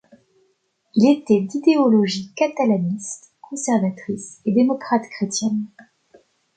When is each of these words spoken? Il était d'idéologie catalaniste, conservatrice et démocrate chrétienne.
Il 0.95 1.11
était 1.15 1.41
d'idéologie 1.41 2.33
catalaniste, 2.35 3.35
conservatrice 3.39 4.41
et 4.47 4.51
démocrate 4.51 5.07
chrétienne. 5.11 5.67